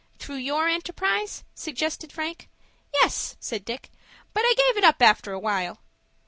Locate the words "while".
5.39-5.81